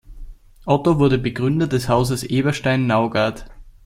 Otto 0.65 0.97
wurde 0.97 1.19
Begründer 1.19 1.67
des 1.67 1.87
Hauses 1.87 2.23
Eberstein-Naugard. 2.23 3.45